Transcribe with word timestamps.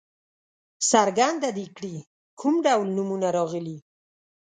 څرګنده 0.89 1.49
دې 1.57 1.65
کړي 1.75 1.95
کوم 2.39 2.55
ډول 2.65 2.87
نومونه 2.97 3.27
راغلي. 3.37 3.77